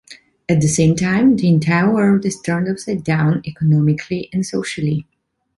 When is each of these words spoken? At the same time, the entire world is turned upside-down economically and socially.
At 0.49 0.61
the 0.61 0.67
same 0.67 0.95
time, 0.95 1.35
the 1.35 1.47
entire 1.49 1.93
world 1.93 2.25
is 2.25 2.41
turned 2.41 2.67
upside-down 2.67 3.43
economically 3.45 4.29
and 4.33 4.43
socially. 4.43 5.05